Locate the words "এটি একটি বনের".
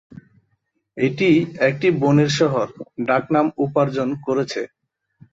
0.97-2.31